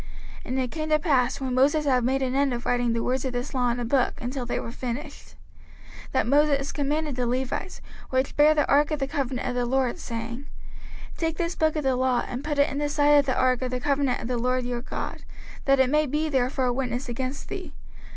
[0.01, 0.09] 05:031:024
[0.45, 3.23] And it came to pass, when Moses had made an end of writing the words
[3.23, 5.35] of this law in a book, until they were finished,
[6.05, 9.67] 05:031:025 That Moses commanded the Levites, which bare the ark of the covenant of the
[9.67, 10.47] LORD, saying,
[11.17, 13.37] 05:031:026 Take this book of the law, and put it in the side of the
[13.37, 15.19] ark of the covenant of the LORD your God,
[15.65, 17.71] that it may be there for a witness against thee.